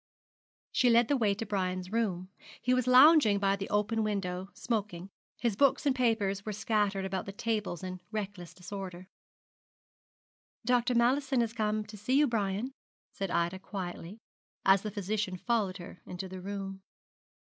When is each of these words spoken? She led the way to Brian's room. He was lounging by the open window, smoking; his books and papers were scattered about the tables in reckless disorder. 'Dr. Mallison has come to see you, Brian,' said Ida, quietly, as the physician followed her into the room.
She 0.71 0.89
led 0.89 1.09
the 1.09 1.15
way 1.15 1.35
to 1.35 1.45
Brian's 1.45 1.91
room. 1.91 2.29
He 2.59 2.73
was 2.73 2.87
lounging 2.87 3.37
by 3.37 3.55
the 3.55 3.69
open 3.69 4.01
window, 4.03 4.49
smoking; 4.55 5.11
his 5.37 5.55
books 5.55 5.85
and 5.85 5.95
papers 5.95 6.43
were 6.43 6.53
scattered 6.53 7.05
about 7.05 7.27
the 7.27 7.31
tables 7.31 7.83
in 7.83 8.01
reckless 8.11 8.55
disorder. 8.55 9.09
'Dr. 10.65 10.95
Mallison 10.95 11.41
has 11.41 11.53
come 11.53 11.85
to 11.85 11.97
see 11.97 12.17
you, 12.17 12.25
Brian,' 12.25 12.73
said 13.13 13.29
Ida, 13.29 13.59
quietly, 13.59 14.17
as 14.65 14.81
the 14.81 14.89
physician 14.89 15.37
followed 15.37 15.77
her 15.77 16.01
into 16.07 16.27
the 16.27 16.41
room. 16.41 16.81